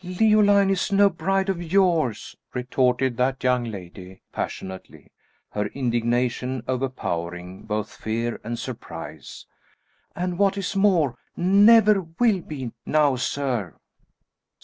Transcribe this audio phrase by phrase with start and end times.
[0.03, 5.11] "Leoline is no bride of yours!" retorted that young lady, passionately,
[5.51, 9.45] her indignation overpowering both fear and surprise.
[10.15, 12.71] "And, what is more, never will be!
[12.83, 13.75] Now, sir!"